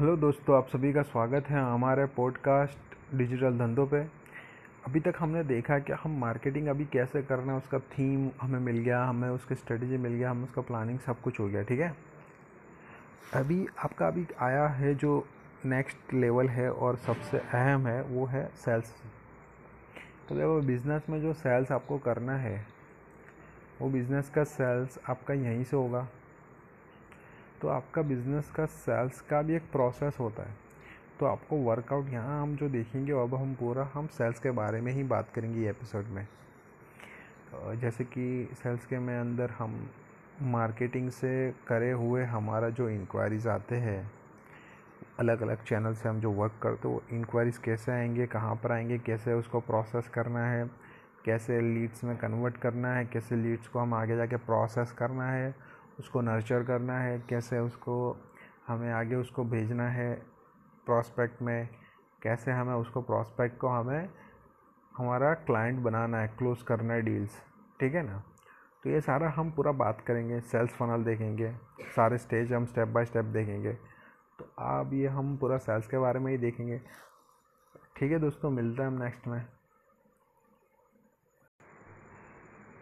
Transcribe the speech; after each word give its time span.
Hello 0.00 0.16
दोस्तों, 0.16 0.56
आप 0.56 0.68
सभी 0.68 0.92
का 0.92 1.02
स्वागत 1.02 1.46
है 1.46 1.60
हमारे 1.62 2.04
पॉडकास्ट 2.06 3.16
डिजिटल 3.16 3.58
धंधों 3.58 3.86
पे। 3.86 3.98
अभी 4.86 5.00
तक 5.00 5.14
हमने 5.18 5.42
देखा 5.44 5.78
कि 5.78 5.92
हम 5.92 6.16
मार्केटिंग 6.20 6.68
अभी 6.68 6.84
कैसे 6.84 7.22
करना 7.22 7.52
है, 7.52 7.58
उसका 7.58 7.78
थीम 7.78 8.30
हमें 8.40 8.58
मिल 8.60 8.78
गया, 8.78 9.02
हमें 9.04 9.28
उसकी 9.28 9.54
स्ट्रेटजी 9.54 9.96
मिल 9.96 10.12
गया, 10.12 10.30
हमें 10.30 10.44
उसका 10.44 10.62
प्लानिंग 10.62 10.98
सब 10.98 11.20
कुछ 11.20 11.40
हो 11.40 11.48
गया, 11.48 11.62
ठीक 11.62 11.80
है? 11.80 11.94
अभी 13.34 13.66
आपका 13.84 14.06
अभी 14.06 14.26
आया 14.38 14.66
है 14.68 14.94
जो 14.94 15.26
नेक्स्ट 15.64 16.14
लेवल 16.14 16.48
है 16.48 16.70
और 16.70 16.96
सबसे 16.96 17.38
अहम 17.38 17.86
है, 17.86 18.02
वो 18.02 18.24
है 18.26 18.44
सेल्स 18.56 18.94
तो 20.28 20.34
देखो 20.34 20.60
बिज़नेस 20.60 21.10
में 21.10 21.20
जो 21.22 21.32
सेल्स 21.32 21.72
आपको 21.72 21.98
करना 21.98 22.36
है, 22.36 22.64
वो 23.80 23.90
बिज़नेस 23.90 24.30
का 24.30 24.44
सेल्स 24.44 24.98
आपका 25.08 25.34
यहीं 25.34 25.64
से 25.64 25.76
होगा। 25.76 26.06
तो 27.62 27.68
आपका 27.68 28.02
बिज़नेस 28.02 28.50
का 28.50 28.64
सेल्स 28.66 29.20
का 29.20 29.42
भी 29.42 29.54
एक 29.54 29.62
प्रोसेस 29.62 30.16
होता 30.20 30.42
है। 30.42 30.54
तो 31.20 31.26
आपको 31.26 31.56
वर्कआउट 31.56 32.08
यहाँ 32.08 32.42
हम 32.42 32.54
जो 32.56 32.68
देखेंगे, 32.68 33.12
अब 33.12 33.34
हम 33.34 33.54
पूरा 33.54 33.88
हम 33.94 34.06
सेल्स 34.06 34.38
के 34.38 34.50
बारे 34.50 34.80
में 34.80 34.92
ही 34.92 35.02
बात 35.04 35.28
करेंगे 35.34 35.68
एपिसोड 35.70 36.06
में। 36.06 36.26
जैसे 37.80 38.04
कि 38.04 38.48
सेल्स 38.62 38.86
के 38.86 38.98
में 38.98 39.18
अंदर 39.18 39.50
हम 39.50 39.90
मार्केटिंग 40.42 41.10
से 41.10 41.50
करे 41.68 41.90
हुए 41.92 42.24
हमारा 42.24 42.68
जो 42.70 42.88
इंक्वायरीज़ 42.88 43.48
आते 43.48 43.76
हैं 43.76 44.10
अलग 45.18 45.42
अलग 45.42 45.64
चैनल 45.64 45.94
से 45.94 46.08
हम 46.08 46.20
जो 46.20 46.30
वर्क 46.30 46.52
करते 46.62 46.88
हो 46.88 47.02
इंक्वायरीज़ 47.12 47.58
कैसे 47.60 47.92
आएँगे, 47.92 48.26
कहाँ 48.26 48.54
पर 48.54 48.72
आएँगे, 48.72 48.98
कैसे 48.98 49.32
उसको 49.32 49.60
प्रोसेस 49.60 50.08
करना 50.08 50.46
है, 50.46 50.64
कैसे 51.24 51.60
लीड्स 51.60 52.04
में 52.04 52.16
कन्वर्ट 52.16 52.56
करना 52.56 52.94
है, 52.94 53.04
कैसे 53.04 53.36
लीड्स 53.36 53.68
को 53.68 53.78
हम 53.78 53.94
आगे 53.94 54.16
जाके 54.16 54.36
प्रोसेस 54.36 54.92
करना 54.92 55.30
है 55.30 55.54
उसको 56.00 56.20
नर्चर 56.20 56.62
करना 56.64 56.98
है, 56.98 57.18
कैसे 57.28 57.58
उसको 57.58 57.94
हमें 58.68 58.90
आगे 58.92 59.16
उसको 59.16 59.44
भेजना 59.44 59.88
है 59.88 60.14
प्रॉस्पेक्ट 60.86 61.42
में, 61.42 61.68
कैसे 62.22 62.52
हमें 62.52 62.74
उसको 62.74 63.00
प्रॉस्पेक्ट 63.02 63.58
को 63.58 63.68
हमें, 63.68 64.08
हमारा 64.96 65.32
क्लाइंट 65.34 65.78
बनाना 65.78 66.18
है 66.18 66.28
क्लोज़ 66.28 66.64
करना 66.64 66.94
है 66.94 67.02
डील्स 67.02 67.42
ठीक 67.80 67.94
है 67.94 68.02
ना? 68.02 68.22
तो 68.84 68.90
ये 68.90 69.00
सारा 69.00 69.30
हम 69.30 69.50
पूरा 69.50 69.72
बात 69.74 70.00
करेंगे 70.00 70.40
सेल्स 70.40 70.70
फनल 70.70 71.04
देखेंगे, 71.04 71.52
सारे 71.96 72.18
स्टेज 72.18 72.52
हम 72.52 72.64
स्टेप 72.64 72.88
बाय 72.88 73.04
स्टेप 73.04 73.24
देखेंगे। 73.24 73.72
तो 74.38 74.44
अब 74.58 74.94
ये 74.94 75.08
हम 75.08 75.36
पूरा 75.36 75.56
सेल्स 75.58 75.86
के 75.86 75.98
बारे 75.98 76.20
में 76.20 76.30
ही 76.32 76.38
देखेंगे। 76.38 76.80
ठीक 77.96 78.12
है 78.12 78.18
दोस्तों, 78.18 78.50
मिलते 78.50 78.82
हैं 78.82 78.88
हम 78.88 79.02
नेक्स्ट 79.02 79.26
में। 79.28 79.44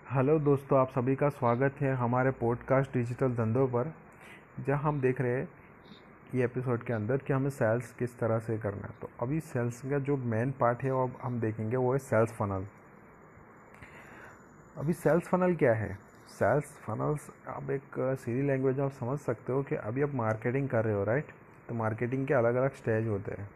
हेलो 0.09 0.39
दोस्तों, 0.39 0.79
आप 0.79 0.91
सभी 0.91 1.15
का 1.17 1.29
स्वागत 1.29 1.81
है 1.81 1.93
हमारे 1.95 2.31
पॉडकास्ट 2.31 2.93
डिजिटल 2.93 3.35
धंधों 3.37 3.67
पर, 3.69 3.93
जहाँ 4.67 4.81
हम 4.83 5.01
देख 5.01 5.21
रहे 5.21 5.33
हैं 5.33 5.49
ये 6.35 6.45
एपिसोड 6.45 6.83
के 6.83 6.93
अंदर 6.93 7.17
कि 7.17 7.33
हमें 7.33 7.49
सेल्स 7.51 7.93
किस 7.93 8.19
तरह 8.19 8.39
से 8.39 8.57
करना 8.59 8.87
है। 8.87 8.95
तो 9.01 9.11
अभी 9.21 9.41
सेल्स 9.41 9.81
का 9.81 9.99
जो 9.99 10.17
मेन 10.17 10.51
पार्ट 10.51 10.83
है 10.83 10.93
वो 10.93 11.11
हम 11.23 11.39
देखेंगे, 11.41 11.77
वो 11.77 11.93
है 11.93 11.99
सेल्स 11.99 12.33
फनल 12.33 12.65
अभी 14.77 14.93
सेल्स 14.93 15.29
फनल 15.29 15.55
क्या 15.55 15.75
है? 15.75 15.99
सेल्स 16.29 16.73
फनल्स 16.87 17.31
आप 17.49 17.71
एक 17.71 18.17
सीधी 18.21 18.43
लैंग्वेज 18.43 18.81
आप 18.81 18.91
समझ 18.91 19.19
सकते 19.19 19.53
हो 19.53 19.63
कि 19.63 19.75
अभी 19.75 20.03
आप 20.03 20.15
मार्केटिंग 20.15 20.69
कर 20.69 20.85
रहे 20.85 20.95
हो 20.95 21.03
राइट 21.05 21.33
तो 21.69 21.75
मार्केटिंग 21.75 22.27
के 22.27 22.35
अलग 22.35 22.55
अलग 22.55 22.75
स्टेज 22.75 23.09
होते 23.09 23.35
हैं। 23.39 23.49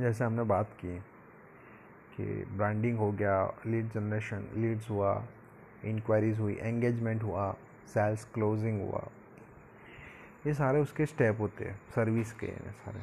जैसे 0.00 0.24
हमने 0.24 0.42
बात 0.44 0.70
की 0.74 0.98
कि 2.16 2.44
ब्रांडिंग 2.52 2.98
हो 2.98 3.10
गया 3.12 3.42
लीड 3.66 3.90
जनरेशन 3.90 4.46
लीड्स 4.56 4.88
हुआ 4.90 5.12
इंक्वायरीज़ 5.84 6.40
हुई 6.40 6.54
एंगेजमेंट 6.54 7.22
हुआ 7.22 7.52
सेल्स 7.86 8.24
क्लोजिंग 8.34 8.80
हुआ। 8.80 9.02
ये 10.46 10.54
सारे 10.54 10.80
उसके 10.80 11.06
स्टेप 11.06 11.40
होते 11.40 11.64
हैं 11.64 11.80
सर्विस 11.94 12.32
के 12.32 12.46
सारे। 12.46 13.00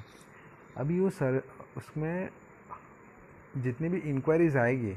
अभी 0.78 1.00
वो 1.00 1.10
सर, 1.10 1.42
उसमें 1.78 2.30
जितनी 3.58 3.90
भी 3.90 3.98
इंक्वायरीज 4.00 4.58
आएगी, 4.58 4.96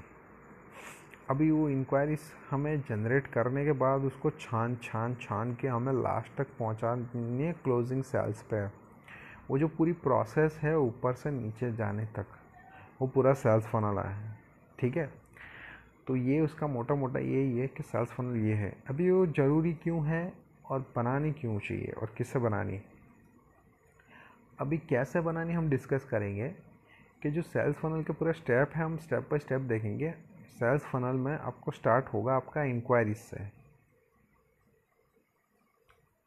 अभी 1.30 1.50
वो 1.50 1.68
इंक्वायरीज 1.68 2.20
हमें 2.50 2.80
जनरेट 2.80 3.26
करने 3.26 3.64
के 3.64 3.72
बाद 3.72 4.04
उसको 4.04 4.30
छान 4.30 4.76
छान 4.82 5.14
छान 5.14 5.54
के 5.54 5.68
हमें 5.68 5.92
लास्ट 5.92 6.36
तक 6.36 6.46
पहुंचानी 6.58 7.42
है 7.42 7.52
क्लोजिंग 7.64 8.02
सेल्स 8.02 8.42
पे। 8.42 8.64
वो 9.50 9.58
जो 9.58 9.68
पूरी 9.68 9.92
प्रोसेस 9.92 10.58
है, 10.62 10.76
ऊपर 10.78 11.12
से 11.12 11.30
नीचे 11.30 11.72
जाने 11.72 12.04
तक, 12.16 12.26
वो 13.00 13.06
पूरा 13.06 13.32
सेल्स 13.34 13.66
फनल 13.66 13.98
है, 13.98 14.36
ठीक 14.78 14.96
है? 14.96 15.10
तो 16.08 16.16
ये 16.16 16.40
उसका 16.40 16.66
मोटा 16.66 16.94
मोटा 16.94 17.20
यही 17.20 17.58
है 17.58 17.66
कि 17.66 17.82
सेल्स 17.82 18.10
फनल 18.10 18.36
ये 18.36 18.54
है। 18.54 18.70
अभी 18.88 19.10
वो 19.10 19.26
ज़रूरी 19.26 19.72
क्यों 19.72 20.06
है 20.06 20.32
और 20.64 20.80
बनानी 20.96 21.32
क्यों 21.32 21.58
चाहिए 21.58 21.92
और 21.92 22.14
किससे 22.18 22.38
बनानी 22.38 22.80
अभी 24.60 24.78
कैसे 24.78 25.20
बनानी 25.20 25.52
हम 25.52 25.68
डिस्कस 25.70 26.04
करेंगे 26.04 26.48
कि 27.22 27.30
जो 27.30 27.42
सेल्स 27.42 27.76
फनल 27.76 28.02
के 28.02 28.12
पूरे 28.12 28.32
स्टेप 28.32 28.70
है, 28.74 28.84
हम 28.84 28.96
स्टेप 28.96 29.28
बाय 29.30 29.38
स्टेप 29.38 29.60
देखेंगे। 29.60 30.10
सेल्स 30.58 30.82
फनल 30.82 31.16
में 31.16 31.32
आपको 31.32 31.70
स्टार्ट 31.70 32.06
होगा 32.06 32.34
आपका 32.34 32.62
इंक्वायरीज 32.62 33.16
से। 33.16 33.44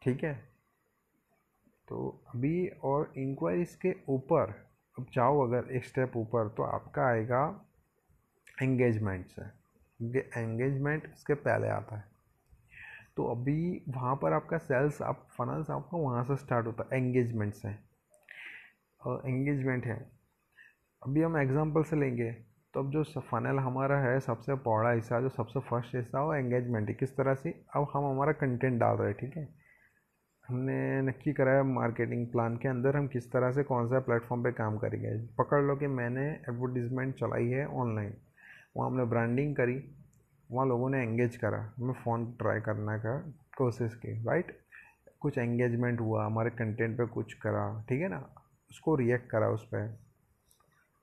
ठीक 0.01 0.23
है? 0.23 0.33
तो 1.87 2.23
अभी 2.35 2.67
और 2.83 3.11
इंक्वायरीज 3.17 3.75
के 3.75 3.95
ऊपर, 4.09 4.53
अब 4.99 5.07
जाओ 5.13 5.41
अगर 5.47 5.71
एक 5.71 5.85
स्टेप 5.85 6.17
ऊपर 6.17 6.47
तो 6.47 6.63
आपका 6.63 7.05
आएगा 7.05 7.43
एंगेजमेंट 8.61 9.25
से। 9.25 9.60
एंगेजमेंट 10.37 11.03
इसके 11.13 11.33
पहले 11.33 11.67
आता 11.67 11.95
है। 11.95 12.03
तो 13.17 13.25
अभी 13.25 13.83
वहाँ 13.89 14.15
पर 14.15 14.33
आपका 14.33 14.57
सेल्स 14.57 15.01
आप 15.01 15.27
फनल्स 15.31 15.69
आपका 15.69 15.97
वहाँ 15.97 16.23
से 16.23 16.35
स्टार्ट 16.35 16.67
होता 16.67 16.89
है 16.91 17.01
एंगेजमेंट 17.01 17.53
से। 17.53 17.69
एंगेजमेंट 19.29 19.85
है। 19.85 20.11
अभी 21.01 21.21
हम 21.21 21.37
एग्जांपल 21.37 21.83
से 21.83 21.95
लेंगे। 21.95 22.31
तो 22.73 22.79
अब 22.79 22.91
जो 22.91 23.03
फनल 23.03 23.59
हमारा 23.59 23.97
है, 23.99 24.19
सबसे 24.19 24.55
पौड़ा 24.55 24.91
हिस्सा, 24.91 25.19
जो 25.21 25.29
सबसे 25.29 25.59
फ़र्स्ट 25.59 25.95
हिस्सा, 25.95 26.21
वो 26.21 26.33
एंगेजमेंट 26.33 26.89
है। 26.89 26.93
किस 26.95 27.15
तरह 27.17 27.33
से? 27.35 27.51
अब 27.75 27.87
हम 27.93 28.05
हमारा 28.05 28.31
कंटेंट 28.31 28.79
डाल 28.79 28.97
रहे 28.97 29.07
हैं, 29.07 29.17
ठीक 29.19 29.37
है? 29.37 29.47
हमने 30.47 31.01
नक्की 31.01 31.33
करा 31.33 31.51
है 31.51 31.63
मार्केटिंग 31.63 32.27
प्लान 32.27 32.57
के 32.57 32.67
अंदर, 32.67 32.97
हम 32.97 33.07
किस 33.07 33.31
तरह 33.31 33.51
से, 33.51 33.63
कौन 33.63 33.87
सा 33.87 33.99
प्लेटफॉर्म 33.99 34.43
पे 34.43 34.51
काम 34.51 34.77
करेंगे। 34.77 35.27
पकड़ 35.37 35.61
लो 35.61 35.75
कि 35.75 35.87
मैंने 35.87 36.25
एडवर्टीज़मेंट 36.49 37.15
चलाई 37.15 37.47
है 37.47 37.65
ऑनलाइन 37.67 38.13
वहाँ 38.75 38.89
हमने 38.89 39.05
ब्रांडिंग 39.05 39.55
करी, 39.55 39.75
वहाँ 40.49 40.67
लोगों 40.67 40.89
ने 40.89 41.01
एंगेज 41.03 41.35
करा। 41.37 41.59
हमें 41.77 41.93
फ़ोन 41.93 42.25
ट्राई 42.33 42.59
करने 42.61 42.97
का 42.99 43.17
कोशिश 43.57 43.95
की 43.95 44.13
राइट 44.23 44.57
कुछ 45.21 45.37
एंगेजमेंट 45.37 45.99
हुआ, 45.99 46.25
हमारे 46.25 46.49
कंटेंट 46.49 46.97
पे 46.97 47.05
कुछ 47.07 47.33
करा, 47.35 47.85
ठीक 47.89 48.01
है 48.01 48.07
ना? 48.07 48.19
उसको 48.71 48.95
रिएक्ट 48.95 49.29
करा 49.29 49.49
उस 49.49 49.63
पर 49.65 49.87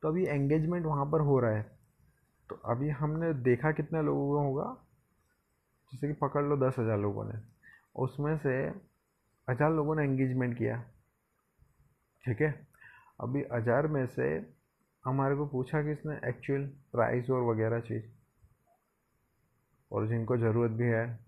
तो 0.03 0.09
अभी 0.09 0.25
एंगेजमेंट 0.27 0.85
वहाँ 0.87 1.05
पर 1.07 1.21
हो 1.21 1.39
रहा 1.41 1.51
है। 1.53 1.63
तो 2.51 2.55
अभी 2.65 2.89
हमने 2.91 3.33
देखा 3.43 3.71
कितने 3.73 4.03
लोगों 4.03 4.35
का 4.35 4.43
होगा? 4.43 4.77
जैसे 5.93 6.09
कि 6.09 6.13
पकड़ 6.13 6.45
लो 6.45 6.57
दस 6.59 6.79
हज़ार 6.79 6.99
लोगों 6.99 7.25
ने। 7.25 7.39
उसमें 7.97 8.37
से 8.39 8.55
हज़ार 9.49 9.73
लोगों 9.73 9.95
ने 9.97 10.03
एंगेजमेंट 10.05 10.57
किया, 10.59 10.77
ठीक 12.25 12.41
है? 12.41 12.51
अभी 13.21 13.45
हज़ार 13.53 13.87
में 13.87 14.07
से 14.07 14.29
हमारे 15.09 15.37
को 15.37 15.47
पूछा 15.47 15.83
कि 15.83 15.93
इसने 15.93 16.29
एक्चुअल 16.29 16.67
प्राइस 16.67 17.31
और 17.31 17.43
वगैरह 17.43 17.81
चीज़? 17.81 18.05
और 19.93 20.09
जिनको 20.09 20.37
ज़रूरत 20.37 20.71
भी 20.71 20.85
है, 20.85 21.19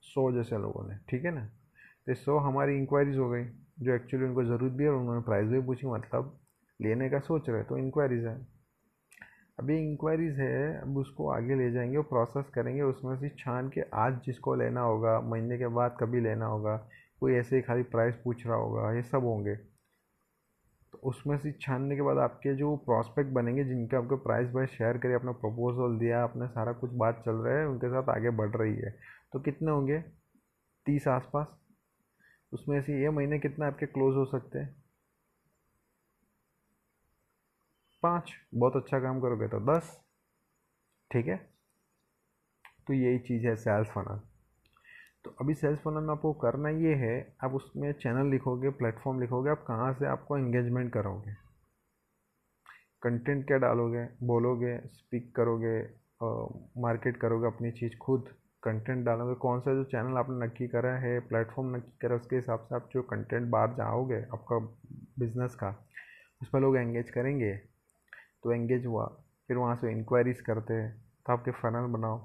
सौ 0.00 0.32
जैसे 0.32 0.58
लोगों 0.58 0.88
ने, 0.88 0.96
ठीक 1.08 1.24
है 1.24 1.30
ना? 1.30 1.46
तो 2.06 2.14
सौ 2.14 2.38
हमारी 2.38 2.76
इंक्वायरीज 2.76 3.18
हो 3.18 3.30
गई, 3.30 3.44
जो 3.80 3.92
एक्चुअली 3.92 4.26
उनको 4.26 4.44
ज़रूरत 4.44 4.72
भी 4.72 4.84
है 4.84 4.90
और 4.90 4.96
उन्होंने 4.96 5.22
प्राइस 5.22 5.48
भी 5.48 5.60
पूछी 5.60 5.86
मतलब 5.86 6.38
लेने 6.80 7.10
का 7.10 7.18
सोच 7.18 7.50
रहे 7.50 7.62
तो 7.62 7.78
इंक्वायरीज़ 7.78 8.26
है। 8.26 8.46
अभी 9.58 9.90
इंक्वायरीज़ 9.90 10.40
है, 10.40 10.80
अब 10.80 10.96
उसको 10.96 11.30
आगे 11.30 11.54
ले 11.54 11.70
जाएँगे 11.70 11.96
और 11.96 12.02
प्रोसेस 12.02 12.48
करेंगे, 12.48 12.82
उसमें 12.82 13.16
से 13.16 13.28
छान 13.28 13.68
के 13.68 13.80
आज 13.80 14.20
जिसको 14.26 14.54
लेना 14.54 14.80
होगा, 14.80 15.20
महीने 15.20 15.58
के 15.58 15.66
बाद 15.66 15.96
कभी 16.00 16.20
लेना 16.20 16.46
होगा, 16.46 16.88
कोई 17.20 17.34
ऐसे 17.34 17.56
ही 17.56 17.62
खाली 17.62 17.82
प्राइस 17.82 18.16
पूछ 18.16 18.46
रहा 18.46 18.56
होगा, 18.56 18.92
ये 18.92 19.02
सब 19.02 19.24
होंगे। 19.24 19.73
उसमें 20.94 21.38
से 21.38 21.52
छानने 21.52 21.96
के 21.96 22.02
बाद 22.02 22.18
आपके 22.18 22.54
जो 22.54 22.76
प्रॉस्पेक्ट 22.76 23.30
बनेंगे, 23.30 23.64
जिनके 23.64 23.96
आपको 23.96 24.16
प्राइस 24.16 24.52
वाइज 24.52 24.68
शेयर 24.68 24.98
करिए, 24.98 25.14
अपना 25.14 25.32
प्रपोजल 25.32 25.98
दिया, 25.98 26.24
अपने 26.24 26.48
सारा 26.48 26.72
कुछ 26.72 26.90
बात 26.92 27.22
चल 27.24 27.32
रहा 27.32 27.58
है, 27.58 27.68
उनके 27.68 27.88
साथ 27.88 28.08
आगे 28.08 28.30
बढ़ 28.30 28.50
रही 28.50 28.76
है। 28.76 28.98
तो 29.32 29.40
कितने 29.40 29.70
होंगे? 29.70 30.04
तीस 30.86 31.08
आसपास। 31.08 31.60
उसमें 32.52 32.82
से 32.82 33.02
ये 33.02 33.10
महीने 33.10 33.38
कितना 33.38 33.66
आपके 33.66 33.86
क्लोज 33.86 34.16
हो 34.16 34.24
सकते 34.24 34.58
हैं? 34.58 34.84
पाँच। 38.02 38.32
बहुत 38.54 38.76
अच्छा 38.76 39.00
काम 39.00 39.20
करोगे 39.20 39.48
तो 39.48 39.60
दस। 39.60 40.00
ठीक 41.10 41.26
है? 41.26 41.36
तो 42.86 42.92
यही 42.92 43.18
चीज़ 43.18 43.46
है 43.46 43.56
सेल्स 43.56 43.88
फनल 43.88 44.33
तो 45.24 45.34
अभी 45.40 45.54
सेल्स 45.54 45.78
फनल 45.80 46.02
में 46.02 46.12
आपको 46.12 46.32
करना 46.34 46.68
ये 46.68 46.94
है, 46.94 47.14
आप 47.44 47.54
उसमें 47.54 47.92
चैनल 47.94 48.30
लिखोगे, 48.30 48.70
प्लेटफॉर्म 48.72 49.20
लिखोगे, 49.20 49.50
आप 49.50 49.64
कहाँ 49.68 49.92
से 49.92 50.06
आपको 50.06 50.38
इंगेजमेंट 50.38 50.92
करोगे? 50.92 51.32
कंटेंट 53.02 53.46
क्या 53.46 53.58
डालोगे? 53.58 54.04
बोलोगे 54.22 54.76
स्पीक 54.88 55.34
करोगे 55.36 55.78
मार्केट 56.82 57.16
करोगे 57.16 57.46
अपनी 57.46 57.70
चीज़ 57.70 57.96
खुद? 57.98 58.28
कंटेंट 58.62 59.04
डालोगे? 59.06 59.34
कौन 59.36 59.60
सा 59.60 59.74
जो 59.74 59.84
चैनल 59.84 60.16
आपने 60.18 60.44
नक्की 60.44 60.66
करा 60.68 60.92
है 60.98 61.18
प्लेटफॉर्म 61.28 61.74
नक्की 61.76 61.96
करा 62.02 62.16
उसके 62.16 62.36
हिसाब 62.36 62.60
से 62.60 62.74
आप 62.74 62.88
जो 62.92 63.02
कंटेंट 63.04 63.48
बाहर 63.50 63.74
जाओगे, 63.74 64.20
आपका 64.32 64.58
बिज़नेस 65.18 65.54
का, 65.54 65.74
उस 66.42 66.48
पर 66.48 66.60
लोग 66.60 66.76
एंगेज 66.76 67.10
करेंगे। 67.10 67.54
तो 68.42 68.52
एंगेज 68.52 68.86
हुआ, 68.86 69.06
फिर 69.48 69.56
वहाँ 69.56 69.76
से 69.76 69.90
इंक्वायरीज 69.92 70.40
करते 70.40 70.74
हैं 70.74 70.92
तो 71.26 71.32
आपके 71.32 71.50
फनल 71.52 71.92
बनाओ। 71.92 72.18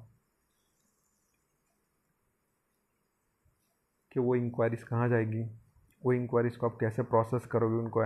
कि 4.14 4.20
वो 4.20 4.36
इंक्वायरीज 4.36 4.84
कहाँ 4.84 5.10
जाएगी? 5.10 5.44
वो 6.06 6.14
इंक्वायरीज 6.14 6.56
को 6.56 6.70
आप 6.70 6.78
कैसे 6.82 7.04
प्रोसेस 7.04 7.46
करोगे? 7.46 7.76
उनको 7.76 8.04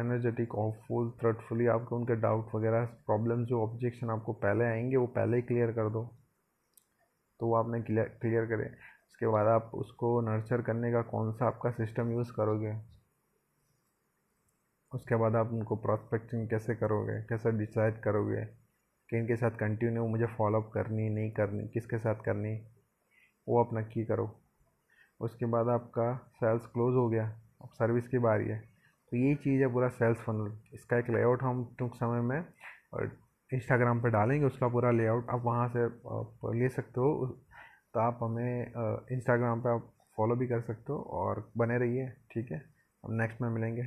एनर्जेटिक 0.00 0.54
ऑफुल 0.54 1.10
थ्रेटफुली 1.10 1.66
आपको 1.66 1.96
उनके 1.96 2.16
डाउट 2.16 2.54
वगैरह 2.54 2.84
प्रॉब्लम 2.86 3.44
जो 3.44 3.62
ऑब्जेक्शन 3.62 4.10
आपको 4.10 4.32
पहले 4.32 4.64
आएँगे, 4.64 4.96
वो 4.96 5.06
पहले 5.06 5.36
ही 5.36 5.42
क्लियर 5.42 5.72
कर 5.72 5.90
दो। 5.90 6.04
तो 7.40 7.46
वो 7.46 7.54
आपने 7.54 7.82
क्लियर 7.82 8.18
क्लियर 8.20 8.46
करें। 8.46 8.70
उसके 9.06 9.26
बाद 9.26 9.46
आप 9.46 9.70
उसको 9.74 10.20
नर्चर 10.20 10.62
करने 10.62 10.92
का 10.92 11.02
कौन 11.02 11.32
सा 11.32 11.46
आपका 11.46 11.70
सिस्टम 11.70 12.10
यूज़ 12.12 12.32
करोगे? 12.32 12.76
उसके 14.94 15.16
बाद 15.16 15.36
आप 15.36 15.52
उनको 15.52 15.76
प्रॉस्पेक्टिंग 15.76 16.48
कैसे 16.48 16.74
करोगे? 16.74 17.22
कैसे 17.22 17.52
डिसाइड 17.52 18.00
करोगे? 18.00 18.44
कि 19.10 19.18
इनके 19.18 19.36
साथ 19.36 19.50
कंटिन्यू 19.50 20.06
मुझे 20.06 20.26
फॉलोअप 20.26 20.70
करनी, 20.74 21.08
नहीं 21.10 21.30
करनी, 21.30 21.68
किसके 21.68 21.98
साथ 21.98 22.14
करनी? 22.14 22.54
वो 23.48 23.64
अपना 23.64 23.82
की 23.82 24.04
करो। 24.04 24.40
उसके 25.20 25.46
बाद 25.46 25.68
आपका 25.68 26.14
सेल्स 26.34 26.66
क्लोज 26.66 26.94
हो 26.96 27.08
गया, 27.08 27.24
अब 27.62 27.68
सर्विस 27.72 28.08
की 28.08 28.18
बारी 28.20 28.48
है। 28.48 28.58
तो 29.12 29.16
ये 29.16 29.34
चीज़ 29.36 29.60
है 29.62 29.72
पूरा 29.72 29.88
सेल्स 29.90 30.18
फनल 30.20 30.52
इसका 30.74 30.98
एक 30.98 31.10
लेआउट 31.10 31.42
हम 31.42 31.64
टूक 31.78 31.94
समय 31.96 32.20
में, 32.22 32.44
और 32.94 33.10
इंस्टाग्राम 33.50 34.00
पर 34.02 34.10
डालेंगे, 34.10 34.46
उसका 34.46 34.68
पूरा 34.68 34.90
लेआउट 34.90 35.30
आप 35.30 35.42
वहाँ 35.44 35.68
से 35.68 35.86
ले 36.58 36.68
सकते 36.70 37.00
हो। 37.00 37.26
तो 37.94 38.00
आप 38.00 38.18
हमें 38.22 39.06
इंस्टाग्राम 39.12 39.60
पर 39.60 39.70
आप 39.70 39.88
फॉलो 40.16 40.36
भी 40.36 40.46
कर 40.46 40.60
सकते 40.62 40.92
हो, 40.92 40.98
और 40.98 41.50
बने 41.58 41.78
रहिए, 41.78 42.08
ठीक 42.32 42.52
है? 42.52 42.62
हम 43.04 43.14
नेक्स्ट 43.14 43.40
में 43.42 43.48
मिलेंगे। 43.50 43.82